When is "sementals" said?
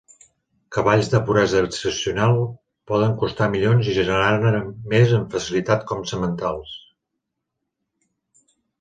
6.17-6.77